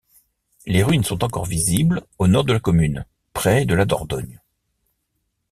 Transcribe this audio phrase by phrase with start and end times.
[0.65, 4.41] Les ruines sont encore visibles au nord de la commune, près de la Dordogne.